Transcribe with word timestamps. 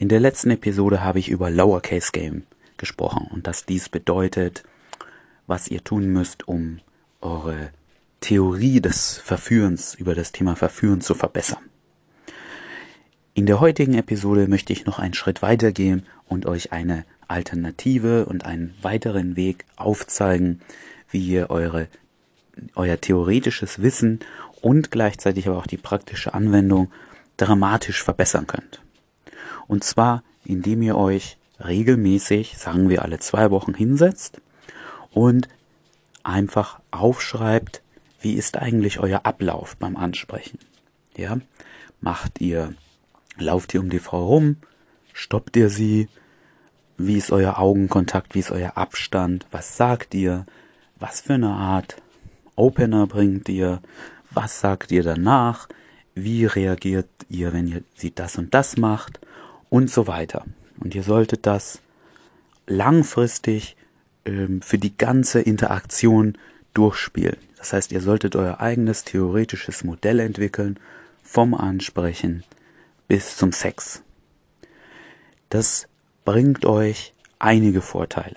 In 0.00 0.08
der 0.08 0.18
letzten 0.18 0.50
Episode 0.50 1.04
habe 1.04 1.18
ich 1.18 1.28
über 1.28 1.50
Lowercase 1.50 2.10
Game 2.10 2.44
gesprochen 2.78 3.28
und 3.30 3.46
dass 3.46 3.66
dies 3.66 3.90
bedeutet, 3.90 4.62
was 5.46 5.68
ihr 5.68 5.84
tun 5.84 6.06
müsst, 6.06 6.48
um 6.48 6.80
eure 7.20 7.68
Theorie 8.20 8.80
des 8.80 9.18
Verführens 9.18 9.94
über 9.94 10.14
das 10.14 10.32
Thema 10.32 10.56
Verführen 10.56 11.02
zu 11.02 11.14
verbessern. 11.14 11.62
In 13.34 13.44
der 13.44 13.60
heutigen 13.60 13.92
Episode 13.92 14.48
möchte 14.48 14.72
ich 14.72 14.86
noch 14.86 14.98
einen 14.98 15.12
Schritt 15.12 15.42
weitergehen 15.42 16.06
und 16.26 16.46
euch 16.46 16.72
eine 16.72 17.04
Alternative 17.28 18.24
und 18.24 18.46
einen 18.46 18.74
weiteren 18.80 19.36
Weg 19.36 19.66
aufzeigen, 19.76 20.62
wie 21.10 21.26
ihr 21.26 21.50
eure, 21.50 21.88
euer 22.74 22.98
theoretisches 22.98 23.82
Wissen 23.82 24.20
und 24.62 24.90
gleichzeitig 24.90 25.46
aber 25.46 25.58
auch 25.58 25.66
die 25.66 25.76
praktische 25.76 26.32
Anwendung 26.32 26.90
dramatisch 27.36 28.02
verbessern 28.02 28.46
könnt. 28.46 28.80
Und 29.70 29.84
zwar, 29.84 30.24
indem 30.44 30.82
ihr 30.82 30.96
euch 30.96 31.36
regelmäßig, 31.64 32.58
sagen 32.58 32.88
wir 32.88 33.02
alle 33.02 33.20
zwei 33.20 33.52
Wochen, 33.52 33.72
hinsetzt 33.72 34.40
und 35.12 35.48
einfach 36.24 36.80
aufschreibt, 36.90 37.80
wie 38.20 38.32
ist 38.32 38.58
eigentlich 38.58 38.98
euer 38.98 39.20
Ablauf 39.26 39.76
beim 39.76 39.96
Ansprechen. 39.96 40.58
Ja, 41.16 41.38
macht 42.00 42.40
ihr, 42.40 42.74
lauft 43.38 43.72
ihr 43.72 43.78
um 43.80 43.90
die 43.90 44.00
Frau 44.00 44.26
rum, 44.26 44.56
stoppt 45.12 45.56
ihr 45.56 45.70
sie, 45.70 46.08
wie 46.98 47.18
ist 47.18 47.30
euer 47.30 47.60
Augenkontakt, 47.60 48.34
wie 48.34 48.40
ist 48.40 48.50
euer 48.50 48.76
Abstand, 48.76 49.46
was 49.52 49.76
sagt 49.76 50.14
ihr, 50.16 50.46
was 50.98 51.20
für 51.20 51.34
eine 51.34 51.50
Art 51.50 52.02
Opener 52.56 53.06
bringt 53.06 53.48
ihr, 53.48 53.80
was 54.32 54.58
sagt 54.58 54.90
ihr 54.90 55.04
danach, 55.04 55.68
wie 56.16 56.44
reagiert 56.44 57.08
ihr, 57.28 57.52
wenn 57.52 57.68
ihr 57.68 57.84
sie 57.94 58.12
das 58.12 58.36
und 58.36 58.52
das 58.52 58.76
macht 58.76 59.20
und 59.70 59.90
so 59.90 60.06
weiter. 60.06 60.44
Und 60.78 60.94
ihr 60.94 61.02
solltet 61.02 61.46
das 61.46 61.80
langfristig 62.66 63.76
ähm, 64.26 64.60
für 64.60 64.78
die 64.78 64.96
ganze 64.96 65.40
Interaktion 65.40 66.36
durchspielen. 66.74 67.36
Das 67.56 67.72
heißt, 67.72 67.92
ihr 67.92 68.00
solltet 68.00 68.36
euer 68.36 68.60
eigenes 68.60 69.04
theoretisches 69.04 69.84
Modell 69.84 70.20
entwickeln, 70.20 70.78
vom 71.22 71.54
Ansprechen 71.54 72.42
bis 73.08 73.36
zum 73.36 73.52
Sex. 73.52 74.02
Das 75.48 75.86
bringt 76.24 76.64
euch 76.64 77.12
einige 77.38 77.82
Vorteile. 77.82 78.36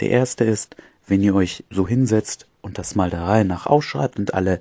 Der 0.00 0.10
erste 0.10 0.44
ist, 0.44 0.76
wenn 1.06 1.22
ihr 1.22 1.34
euch 1.34 1.64
so 1.70 1.86
hinsetzt 1.86 2.46
und 2.62 2.78
das 2.78 2.94
mal 2.94 3.10
der 3.10 3.22
Reihe 3.22 3.44
nach 3.44 3.66
ausschreibt 3.66 4.18
und 4.18 4.34
alle 4.34 4.60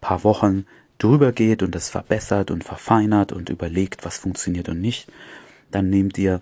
paar 0.00 0.24
Wochen 0.24 0.66
drüber 0.98 1.32
geht 1.32 1.62
und 1.62 1.74
das 1.74 1.90
verbessert 1.90 2.50
und 2.50 2.64
verfeinert 2.64 3.32
und 3.32 3.48
überlegt, 3.48 4.04
was 4.04 4.18
funktioniert 4.18 4.68
und 4.68 4.80
nicht, 4.80 5.08
dann 5.70 5.90
nehmt 5.90 6.18
ihr 6.18 6.40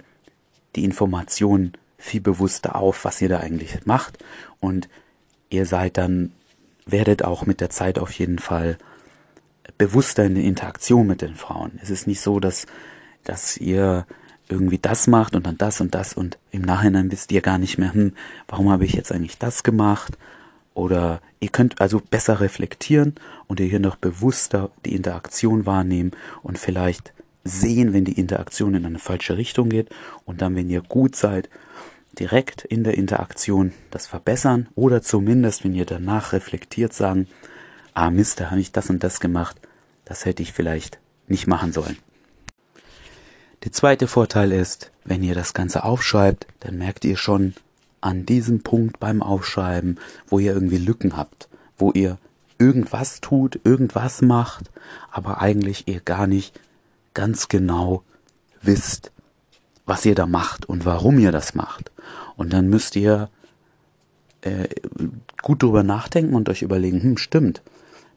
die 0.77 0.85
Informationen 0.85 1.73
viel 1.99 2.21
bewusster 2.21 2.77
auf, 2.77 3.05
was 3.05 3.21
ihr 3.21 3.29
da 3.29 3.41
eigentlich 3.41 3.87
macht 3.87 4.19
und 4.61 4.89
ihr 5.51 5.67
seid 5.67 5.97
dann, 5.97 6.33
werdet 6.87 7.25
auch 7.25 7.47
mit 7.47 7.61
der 7.61 7.71
Zeit 7.71 7.99
auf 7.99 8.13
jeden 8.13 8.39
Fall 8.39 8.79
bewusster 9.77 10.25
in 10.25 10.35
der 10.35 10.45
Interaktion 10.45 11.07
mit 11.07 11.23
den 11.23 11.35
Frauen. 11.35 11.79
Es 11.83 11.91
ist 11.91 12.07
nicht 12.07 12.21
so, 12.21 12.41
dass, 12.41 12.67
dass 13.25 13.57
ihr 13.57 14.07
irgendwie 14.49 14.79
das 14.79 15.07
macht 15.07 15.37
und 15.37 15.47
dann 15.47 15.59
das 15.59 15.81
und 15.81 15.95
das 15.95 16.15
und 16.15 16.39
im 16.51 16.63
Nachhinein 16.63 17.13
wisst 17.13 17.33
ihr 17.33 17.43
gar 17.43 17.59
nicht 17.59 17.79
mehr, 17.79 17.93
hm, 17.93 18.15
warum 18.47 18.71
habe 18.71 18.85
ich 18.85 18.95
jetzt 18.95 19.13
eigentlich 19.13 19.39
das 19.39 19.63
gemacht? 19.63 20.17
Oder 20.75 21.21
ihr 21.41 21.49
könnt 21.49 21.81
also 21.81 22.01
besser 22.01 22.41
reflektieren 22.41 23.17
und 23.47 23.61
ihr 23.61 23.67
hier 23.67 23.81
noch 23.81 23.97
bewusster 23.97 24.71
die 24.85 24.95
Interaktion 24.95 25.67
wahrnehmen 25.67 26.13
und 26.43 26.59
vielleicht 26.59 27.13
sehen, 27.49 27.93
wenn 27.93 28.05
die 28.05 28.19
Interaktion 28.19 28.75
in 28.75 28.85
eine 28.85 28.99
falsche 28.99 29.37
Richtung 29.37 29.69
geht 29.69 29.89
und 30.25 30.43
dann, 30.43 30.55
wenn 30.55 30.71
ihr 30.71 30.83
gut 30.83 31.17
seid, 31.17 31.49
direkt 32.19 32.65
in 32.65 32.85
der 32.85 32.95
Interaktion 32.95 33.73
das 33.91 34.07
verbessern 34.07 34.69
oder 34.75 35.03
zumindest, 35.03 35.65
wenn 35.65 35.75
ihr 35.75 35.87
danach 35.87 36.33
reflektiert, 36.33 36.93
sagen, 36.93 37.29
ah 37.95 38.11
Mist, 38.11 38.41
da 38.41 38.51
habe 38.51 38.61
ich 38.61 38.73
das 38.73 38.91
und 38.91 39.03
das 39.03 39.21
gemacht, 39.21 39.57
das 40.05 40.25
hätte 40.25 40.43
ich 40.43 40.53
vielleicht 40.53 40.99
nicht 41.27 41.47
machen 41.47 41.73
sollen. 41.73 41.99
Der 43.65 43.73
zweite 43.73 44.07
Vorteil 44.07 44.53
ist, 44.53 44.93
wenn 45.05 45.23
ihr 45.23 45.35
das 45.35 45.53
Ganze 45.53 45.85
aufschreibt, 45.85 46.47
dann 46.61 46.79
merkt 46.79 47.05
ihr 47.05 47.17
schon 47.17 47.55
an 48.01 48.25
diesem 48.25 48.63
Punkt 48.63 49.01
beim 49.01 49.23
Aufschreiben, 49.23 49.99
wo 50.29 50.39
ihr 50.39 50.53
irgendwie 50.53 50.79
Lücken 50.79 51.17
habt, 51.17 51.49
wo 51.77 51.91
ihr 51.93 52.19
irgendwas 52.59 53.21
tut, 53.21 53.61
irgendwas 53.65 54.23
macht, 54.23 54.71
aber 55.11 55.41
eigentlich 55.41 55.89
ihr 55.89 56.01
gar 56.01 56.27
nicht 56.27 56.59
ganz 57.19 57.49
genau 57.49 58.05
wisst, 58.63 59.11
was 59.87 60.07
ihr 60.07 60.15
da 60.15 60.27
macht 60.27 60.67
und 60.67 60.87
warum 60.87 61.19
ihr 61.19 61.33
das 61.33 61.57
macht. 61.57 61.91
Und 62.37 62.53
dann 62.53 62.69
müsst 62.69 62.95
ihr 62.95 63.29
äh, 64.43 64.69
gut 65.43 65.65
drüber 65.65 65.83
nachdenken 65.83 66.37
und 66.37 66.49
euch 66.49 66.63
überlegen, 66.63 67.03
hm, 67.03 67.17
stimmt, 67.17 67.61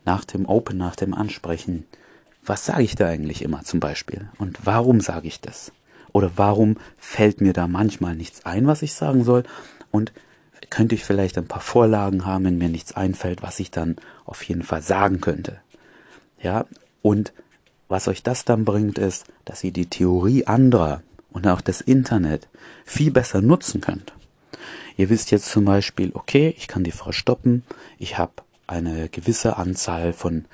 nach 0.06 0.24
dem 0.24 0.46
Open, 0.46 0.78
nach 0.78 0.96
dem 0.96 1.16
Ansprechen, 1.16 1.88
was 2.46 2.68
sage 2.68 2.84
ich 2.84 2.94
da 2.94 3.08
eigentlich 3.08 3.42
immer 3.42 3.64
zum 3.64 3.80
Beispiel? 3.80 4.30
Und 4.38 4.60
warum 4.66 5.02
sage 5.02 5.28
ich 5.28 5.42
das? 5.42 5.72
Oder 6.14 6.34
warum 6.36 6.78
fällt 7.00 7.42
mir 7.42 7.54
da 7.54 7.68
manchmal 7.68 8.16
nichts 8.16 8.46
ein, 8.46 8.68
was 8.68 8.84
ich 8.84 8.94
sagen 8.94 9.24
soll? 9.24 9.46
Und 9.90 10.14
könnte 10.70 10.94
ich 10.94 11.04
vielleicht 11.04 11.40
ein 11.40 11.48
paar 11.48 11.62
Vorlagen 11.62 12.28
haben, 12.28 12.46
wenn 12.46 12.60
mir 12.60 12.70
nichts 12.70 12.96
einfällt, 12.96 13.42
was 13.42 13.60
ich 13.60 13.72
dann 13.72 13.96
auf 14.26 14.44
jeden 14.44 14.62
Fall 14.62 14.84
sagen 14.84 15.22
könnte. 15.22 15.60
Ja, 16.40 16.66
und 17.02 17.34
was 17.92 18.08
euch 18.08 18.24
das 18.24 18.46
dann 18.46 18.66
bringt, 18.66 18.98
ist, 18.98 19.26
dass 19.46 19.64
ihr 19.64 19.72
die 19.72 19.86
Theorie 19.86 20.48
anderer 20.48 21.04
und 21.32 21.46
auch 21.48 21.62
das 21.62 21.82
Internet 21.82 22.48
viel 22.86 23.12
besser 23.12 23.42
nutzen 23.42 23.82
könnt. 23.82 24.14
Ihr 24.98 25.10
wisst 25.10 25.32
jetzt 25.32 25.50
zum 25.50 25.66
Beispiel, 25.66 26.12
okay, 26.14 26.56
ich 26.58 26.68
kann 26.68 26.84
die 26.84 26.92
Frau 26.92 27.12
stoppen, 27.12 27.64
ich 28.00 28.18
habe 28.18 28.34
eine 28.66 29.10
gewisse 29.10 29.58
Anzahl 29.58 30.14
von 30.14 30.46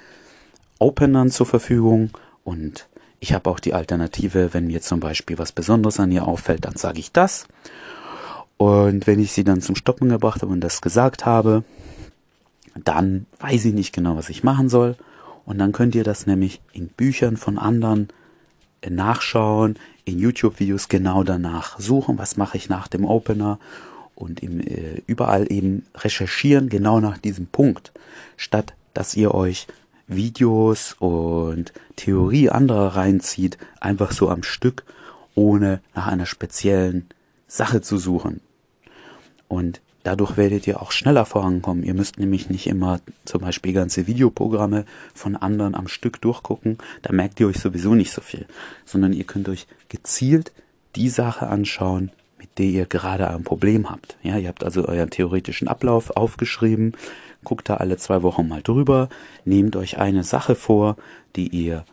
Openern 0.79 1.29
zur 1.29 1.45
Verfügung 1.45 2.11
und 2.43 2.87
ich 3.19 3.33
habe 3.33 3.49
auch 3.49 3.59
die 3.59 3.73
Alternative, 3.73 4.53
wenn 4.53 4.67
mir 4.67 4.81
zum 4.81 4.99
Beispiel 4.99 5.37
was 5.37 5.51
Besonderes 5.51 5.99
an 5.99 6.11
ihr 6.11 6.27
auffällt, 6.27 6.65
dann 6.65 6.75
sage 6.75 6.99
ich 6.99 7.11
das. 7.11 7.47
Und 8.57 9.05
wenn 9.05 9.19
ich 9.19 9.31
sie 9.31 9.43
dann 9.43 9.61
zum 9.61 9.75
Stoppen 9.75 10.09
gebracht 10.09 10.41
habe 10.41 10.51
und 10.51 10.61
das 10.61 10.81
gesagt 10.81 11.25
habe, 11.25 11.63
dann 12.83 13.25
weiß 13.39 13.65
ich 13.65 13.73
nicht 13.73 13.93
genau, 13.93 14.17
was 14.17 14.29
ich 14.29 14.43
machen 14.43 14.69
soll. 14.69 14.95
Und 15.47 15.59
dann 15.59 15.71
könnt 15.71 15.95
ihr 15.95 16.03
das 16.03 16.27
nämlich 16.27 16.59
in 16.73 16.89
Büchern 16.89 17.37
von 17.37 17.57
anderen 17.57 18.09
äh, 18.81 18.89
nachschauen, 18.89 19.79
in 20.03 20.19
YouTube-Videos 20.19 20.89
genau 20.89 21.23
danach 21.23 21.79
suchen, 21.79 22.17
was 22.17 22.35
mache 22.35 22.57
ich 22.57 22.67
nach 22.67 22.89
dem 22.89 23.05
Opener 23.05 23.57
und 24.13 24.43
im, 24.43 24.59
äh, 24.59 25.01
überall 25.07 25.49
eben 25.49 25.85
recherchieren 25.95 26.67
genau 26.67 26.99
nach 26.99 27.17
diesem 27.17 27.47
Punkt, 27.47 27.93
statt 28.35 28.75
dass 28.93 29.15
ihr 29.15 29.33
euch 29.33 29.67
Videos 30.05 30.97
und 30.99 31.71
Theorie 31.95 32.49
anderer 32.49 32.97
reinzieht, 32.97 33.57
einfach 33.79 34.11
so 34.11 34.29
am 34.29 34.43
Stück, 34.43 34.83
ohne 35.33 35.79
nach 35.95 36.07
einer 36.07 36.25
speziellen 36.25 37.05
Sache 37.47 37.79
zu 37.79 37.97
suchen. 37.97 38.41
Und 39.47 39.79
Dadurch 40.07 40.37
werdet 40.37 40.65
ihr 40.67 40.81
auch 40.81 40.93
schneller 40.93 41.25
vorankommen. 41.25 41.83
Ihr 41.83 41.93
müsst 41.93 42.17
nämlich 42.17 42.49
nicht 42.49 42.65
immer 42.67 43.01
zum 43.25 43.41
Beispiel 43.41 43.73
ganze 43.73 44.07
Videoprogramme 44.07 44.85
von 45.13 45.35
anderen 45.35 45.75
am 45.75 45.89
Stück 45.89 46.21
durchgucken. 46.21 46.77
Da 47.01 47.11
merkt 47.11 47.41
ihr 47.41 47.47
euch 47.47 47.59
sowieso 47.59 47.93
nicht 47.93 48.13
so 48.13 48.21
viel. 48.21 48.45
Sondern 48.85 49.11
ihr 49.11 49.25
könnt 49.25 49.49
euch 49.49 49.67
gezielt 49.89 50.53
die 50.95 51.09
Sache 51.09 51.47
anschauen, 51.47 52.09
mit 52.39 52.57
der 52.57 52.67
ihr 52.67 52.85
gerade 52.85 53.29
ein 53.29 53.43
Problem 53.43 53.89
habt. 53.89 54.15
Ja, 54.23 54.37
ihr 54.37 54.47
habt 54.47 54.63
also 54.63 54.85
euren 54.87 55.09
theoretischen 55.09 55.67
Ablauf 55.67 56.15
aufgeschrieben, 56.15 56.93
guckt 57.43 57.67
da 57.67 57.75
alle 57.75 57.97
zwei 57.97 58.23
Wochen 58.23 58.47
mal 58.47 58.61
drüber, 58.61 59.09
nehmt 59.43 59.75
euch 59.75 59.97
eine 59.97 60.23
Sache 60.23 60.55
vor, 60.55 60.95
die 61.35 61.49
ihr 61.49 61.83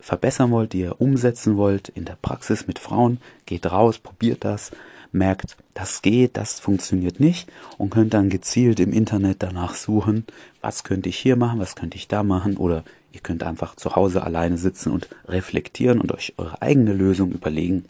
verbessern 0.00 0.50
wollt, 0.50 0.72
die 0.72 0.80
ihr 0.80 1.00
umsetzen 1.00 1.56
wollt 1.56 1.88
in 1.88 2.04
der 2.04 2.18
Praxis 2.20 2.66
mit 2.66 2.80
Frauen, 2.80 3.20
geht 3.46 3.70
raus, 3.70 3.98
probiert 3.98 4.44
das, 4.44 4.72
merkt, 5.12 5.56
das 5.74 6.02
geht, 6.02 6.36
das 6.36 6.60
funktioniert 6.60 7.20
nicht 7.20 7.50
und 7.78 7.90
könnt 7.90 8.14
dann 8.14 8.30
gezielt 8.30 8.80
im 8.80 8.92
Internet 8.92 9.42
danach 9.42 9.74
suchen, 9.74 10.24
was 10.60 10.84
könnte 10.84 11.08
ich 11.08 11.18
hier 11.18 11.36
machen, 11.36 11.58
was 11.58 11.76
könnte 11.76 11.96
ich 11.96 12.08
da 12.08 12.22
machen 12.22 12.56
oder 12.56 12.84
ihr 13.12 13.20
könnt 13.20 13.42
einfach 13.42 13.74
zu 13.76 13.96
Hause 13.96 14.22
alleine 14.22 14.58
sitzen 14.58 14.92
und 14.92 15.08
reflektieren 15.26 16.00
und 16.00 16.12
euch 16.12 16.34
eure 16.36 16.62
eigene 16.62 16.92
Lösung 16.92 17.32
überlegen. 17.32 17.84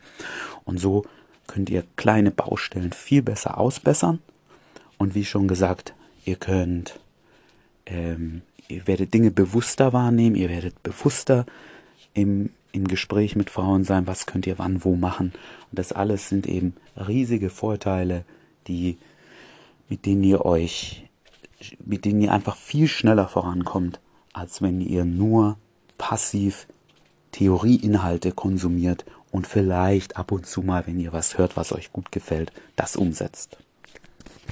Und 0.65 0.79
so 0.79 1.05
könnt 1.47 1.69
ihr 1.69 1.85
kleine 1.97 2.31
Baustellen 2.31 2.93
viel 2.93 3.23
besser 3.23 3.59
ausbessern. 3.59 4.21
Und 4.99 5.15
wie 5.15 5.25
schon 5.25 5.49
gesagt, 5.49 5.95
ihr 6.25 6.37
könnt 6.37 7.01
ähm, 7.87 8.43
ihr 8.71 8.87
werdet 8.87 9.13
Dinge 9.13 9.31
bewusster 9.31 9.93
wahrnehmen, 9.93 10.37
ihr 10.37 10.49
werdet 10.49 10.83
bewusster 10.83 11.45
im 12.15 12.51
im 12.73 12.87
Gespräch 12.87 13.37
mit 13.37 13.51
Frauen 13.51 13.85
sein, 13.85 14.07
was 14.07 14.27
könnt 14.27 14.47
ihr 14.47 14.59
wann 14.59 14.85
wo 14.85 14.97
machen. 14.97 15.33
Und 15.71 15.79
das 15.79 15.93
alles 15.93 16.29
sind 16.29 16.47
eben 16.47 16.75
riesige 16.97 17.51
Vorteile, 17.51 18.25
die, 18.67 18.99
mit 19.89 20.07
denen 20.07 20.23
ihr 20.25 20.45
euch, 20.45 21.09
mit 21.85 22.05
denen 22.05 22.21
ihr 22.21 22.33
einfach 22.33 22.57
viel 22.57 22.89
schneller 22.89 23.29
vorankommt, 23.29 24.01
als 24.33 24.63
wenn 24.63 24.81
ihr 24.81 25.05
nur 25.05 25.59
passiv 25.99 26.67
Theorieinhalte 27.33 28.33
konsumiert 28.33 29.05
und 29.31 29.47
vielleicht 29.47 30.17
ab 30.17 30.33
und 30.33 30.47
zu 30.47 30.63
mal, 30.63 30.87
wenn 30.87 30.99
ihr 30.99 31.13
was 31.13 31.39
hört, 31.39 31.57
was 31.57 31.73
euch 31.73 31.93
gut 31.93 32.11
gefällt, 32.13 32.53
das 32.77 32.97
umsetzt. 32.97 33.59